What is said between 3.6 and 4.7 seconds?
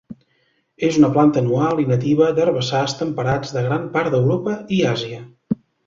gran part d'Europa